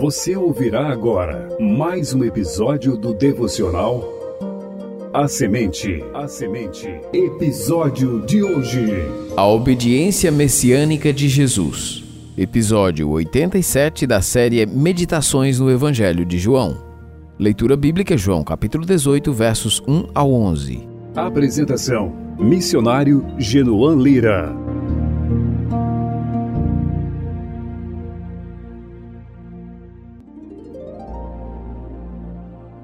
[0.00, 4.04] Você ouvirá agora mais um episódio do devocional
[5.12, 6.04] A Semente.
[6.14, 6.86] A Semente.
[7.12, 8.86] Episódio de hoje.
[9.36, 12.04] A obediência messiânica de Jesus.
[12.36, 16.78] Episódio 87 da série Meditações no Evangelho de João.
[17.36, 20.86] Leitura bíblica João, capítulo 18, versos 1 ao 11.
[21.16, 24.67] Apresentação: Missionário Genoan Lira.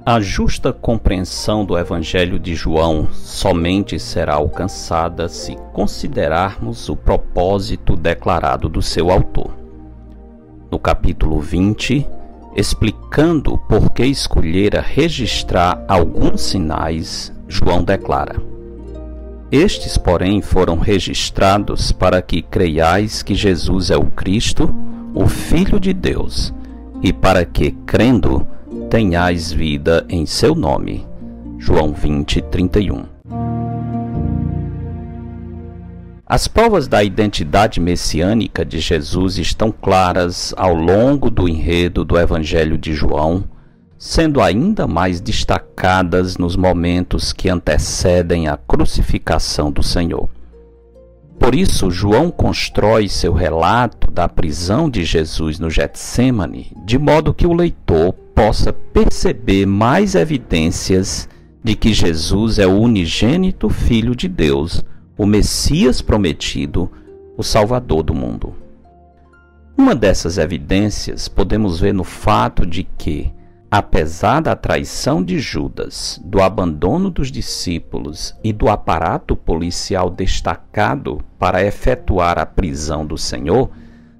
[0.06, 8.68] A justa compreensão do Evangelho de João somente será alcançada se considerarmos o propósito declarado
[8.68, 9.56] do seu autor.
[10.70, 12.06] No capítulo 20,
[12.54, 18.36] explicando por que escolhera registrar alguns sinais, João declara:
[19.50, 24.68] Estes, porém, foram registrados para que creiais que Jesus é o Cristo,
[25.14, 26.52] o Filho de Deus,
[27.02, 28.46] e para que, crendo,
[28.94, 31.04] tenhais vida em seu nome.
[31.58, 33.02] João 20, 31.
[36.24, 42.78] As provas da identidade messiânica de Jesus estão claras ao longo do enredo do Evangelho
[42.78, 43.42] de João,
[43.98, 50.28] sendo ainda mais destacadas nos momentos que antecedem a crucificação do Senhor.
[51.36, 57.44] Por isso, João constrói seu relato da prisão de Jesus no Getsemane de modo que
[57.44, 58.14] o leitor
[58.46, 61.26] possa perceber mais evidências
[61.62, 64.84] de que Jesus é o unigênito Filho de Deus,
[65.16, 66.90] o Messias prometido,
[67.38, 68.52] o Salvador do mundo.
[69.78, 73.32] Uma dessas evidências podemos ver no fato de que,
[73.70, 81.64] apesar da traição de Judas, do abandono dos discípulos e do aparato policial destacado para
[81.64, 83.70] efetuar a prisão do Senhor,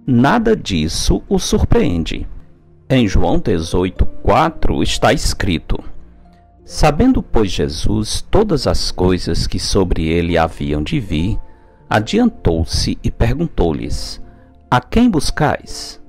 [0.06, 2.26] nada disso o surpreende.
[2.96, 5.82] Em João 18:4 está escrito:
[6.64, 11.36] Sabendo, pois, Jesus todas as coisas que sobre ele haviam de vir,
[11.90, 14.22] adiantou-se e perguntou-lhes:
[14.70, 16.00] A quem buscais?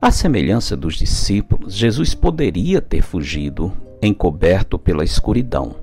[0.00, 3.70] À semelhança dos discípulos, Jesus poderia ter fugido,
[4.00, 5.76] encoberto pela escuridão.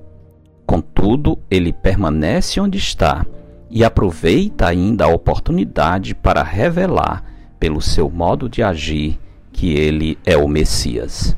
[0.66, 3.24] Contudo, ele permanece onde está
[3.70, 7.22] e aproveita ainda a oportunidade para revelar,
[7.60, 9.20] pelo seu modo de agir,
[9.56, 11.34] que ele é o Messias.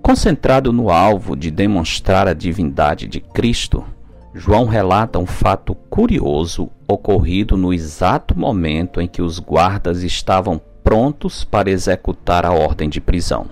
[0.00, 3.84] Concentrado no alvo de demonstrar a divindade de Cristo,
[4.32, 11.42] João relata um fato curioso ocorrido no exato momento em que os guardas estavam prontos
[11.42, 13.46] para executar a ordem de prisão.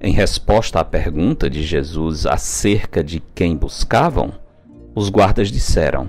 [0.00, 4.32] Em resposta à pergunta de Jesus acerca de quem buscavam,
[4.94, 6.08] os guardas disseram: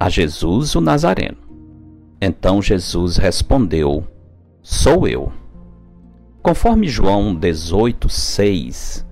[0.00, 1.36] A Jesus o Nazareno.
[2.22, 4.15] Então Jesus respondeu:
[4.66, 5.32] sou eu.
[6.42, 9.06] Conforme João 18:6,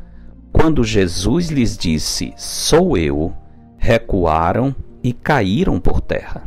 [0.52, 3.32] quando Jesus lhes disse: Sou eu,
[3.78, 6.42] recuaram e caíram por terra.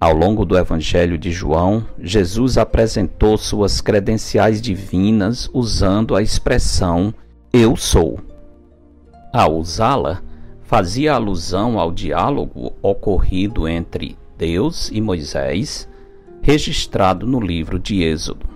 [0.00, 7.12] Ao longo do Evangelho de João, Jesus apresentou suas credenciais divinas usando a expressão
[7.52, 8.18] Eu sou.
[9.30, 10.22] Ao usá-la,
[10.62, 15.89] fazia alusão ao diálogo ocorrido entre Deus e Moisés
[16.42, 18.46] registrado no livro de Êxodo.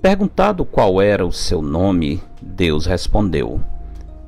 [0.00, 3.60] Perguntado qual era o seu nome, Deus respondeu: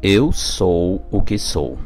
[0.03, 1.79] Eu sou o que sou.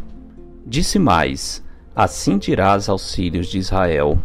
[0.66, 4.18] Disse mais: Assim dirás aos filhos de Israel: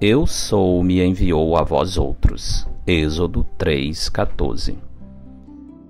[0.00, 2.66] Eu sou me enviou a vós outros.
[2.86, 4.76] Êxodo 3:14.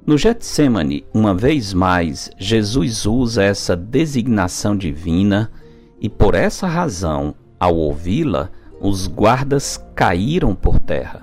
[0.06, 5.50] No Getsemane, uma vez mais, Jesus usa essa designação divina
[5.98, 8.50] e por essa razão, ao ouvi-la,
[8.86, 11.22] os guardas caíram por terra.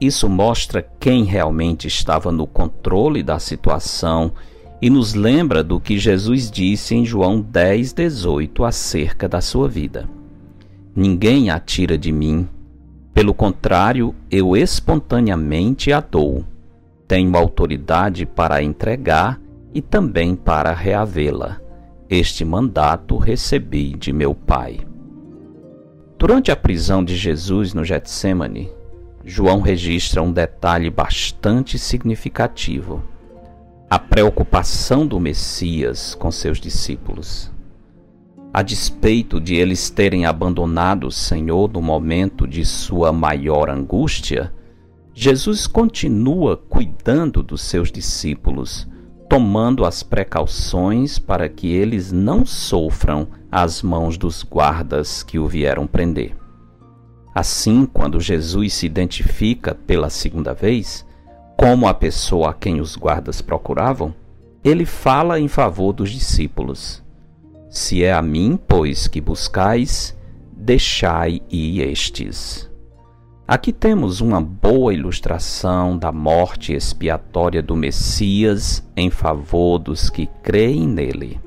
[0.00, 4.30] Isso mostra quem realmente estava no controle da situação
[4.80, 10.08] e nos lembra do que Jesus disse em João 10,18 acerca da sua vida.
[10.94, 12.48] Ninguém a tira de mim,
[13.12, 16.44] pelo contrário, eu espontaneamente a dou.
[17.08, 19.40] Tenho autoridade para entregar
[19.74, 21.60] e também para reavê-la.
[22.08, 24.89] Este mandato recebi de meu Pai.
[26.20, 28.70] Durante a prisão de Jesus no Getsemane,
[29.24, 33.02] João registra um detalhe bastante significativo:
[33.88, 37.50] a preocupação do Messias com seus discípulos.
[38.52, 44.52] A despeito de eles terem abandonado o Senhor no momento de sua maior angústia,
[45.14, 48.86] Jesus continua cuidando dos seus discípulos
[49.26, 55.86] tomando as precauções para que eles não sofram as mãos dos guardas que o vieram
[55.86, 56.36] prender.
[57.34, 61.06] Assim, quando Jesus se identifica pela segunda vez,
[61.56, 64.14] como a pessoa a quem os guardas procuravam,
[64.62, 67.02] ele fala em favor dos discípulos.
[67.68, 70.16] Se é a mim, pois, que buscais,
[70.52, 72.68] deixai ir estes.
[73.46, 80.86] Aqui temos uma boa ilustração da morte expiatória do Messias em favor dos que creem
[80.86, 81.40] nele.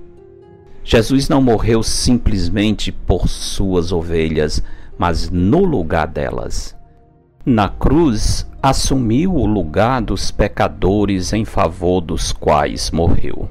[0.83, 4.61] Jesus não morreu simplesmente por suas ovelhas,
[4.97, 6.75] mas no lugar delas.
[7.45, 13.49] Na cruz, assumiu o lugar dos pecadores em favor dos quais morreu.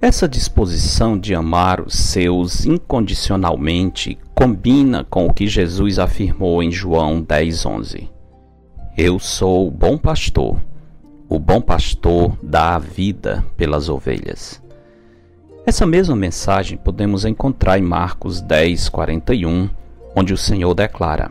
[0.00, 7.22] Essa disposição de amar os seus incondicionalmente combina com o que Jesus afirmou em João
[7.22, 8.08] 10:11.
[8.98, 10.60] Eu sou o bom pastor.
[11.28, 14.60] O bom pastor dá a vida pelas ovelhas.
[15.64, 19.70] Essa mesma mensagem podemos encontrar em Marcos 10:41,
[20.14, 21.30] onde o Senhor declara: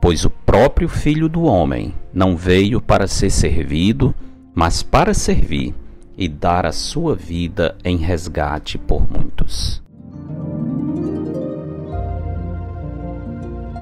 [0.00, 4.14] Pois o próprio Filho do homem não veio para ser servido,
[4.54, 5.74] mas para servir
[6.16, 9.82] e dar a sua vida em resgate por muitos.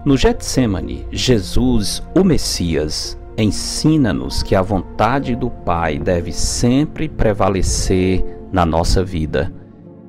[0.04, 8.66] No Getsemane, Jesus, o Messias, ensina-nos que a vontade do Pai deve sempre prevalecer na
[8.66, 9.52] nossa vida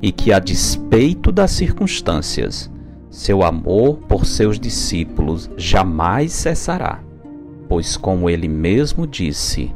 [0.01, 2.71] e que, a despeito das circunstâncias,
[3.09, 6.99] seu amor por seus discípulos jamais cessará,
[7.67, 9.71] pois, como ele mesmo disse,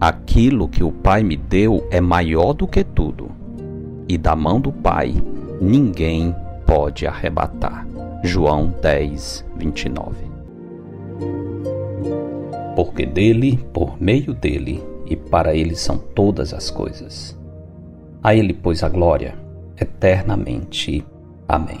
[0.00, 3.30] Aquilo que o Pai me deu é maior do que tudo,
[4.08, 5.14] e da mão do Pai
[5.60, 6.34] ninguém
[6.66, 7.86] pode arrebatar.
[8.22, 10.16] João 10, 29.
[12.74, 17.37] Porque dele, por meio dele e para ele são todas as coisas.
[18.22, 19.34] A ele, pois, a glória
[19.80, 21.04] eternamente.
[21.46, 21.80] Amém.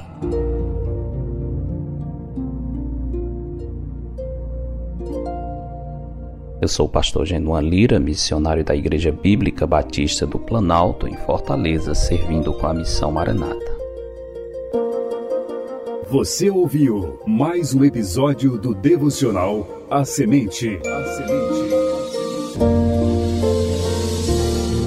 [6.60, 11.94] Eu sou o pastor Genuan Lira, missionário da Igreja Bíblica Batista do Planalto, em Fortaleza,
[11.94, 13.78] servindo com a missão Maranata.
[16.10, 20.80] Você ouviu mais um episódio do devocional A Semente.
[20.84, 21.77] A Semente.